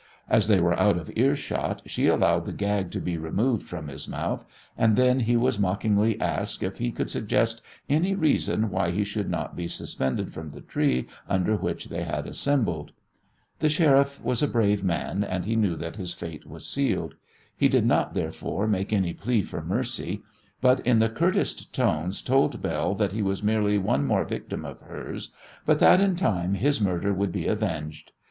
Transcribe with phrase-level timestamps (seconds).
[0.27, 4.07] As they were out of earshot she allowed the gag to be removed from his
[4.07, 9.03] mouth, and then he was mockingly asked if he could suggest any reason why he
[9.03, 12.93] should not be suspended from the tree under which they had assembled.
[13.59, 17.13] The Sheriff was a brave man, and he knew that his fate was sealed.
[17.55, 20.23] He did not, therefore, make any plea for mercy,
[20.61, 24.81] but in the curtest tones told Belle that he was merely one more victim of
[24.81, 25.29] hers,
[25.63, 28.13] but that in time his murder would be avenged.